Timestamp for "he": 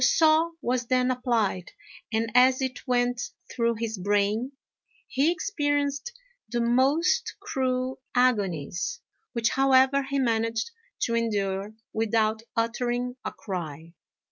5.07-5.31, 10.01-10.17